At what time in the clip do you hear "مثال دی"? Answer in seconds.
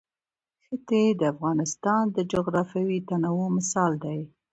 3.57-4.19